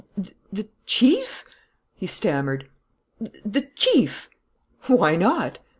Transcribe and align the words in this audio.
"The 0.51 0.67
chief!" 0.87 1.45
he 1.93 2.07
stammered. 2.07 2.67
"The 3.45 3.69
chief!" 3.75 4.31
"Why 4.87 5.15
not?" 5.15 5.59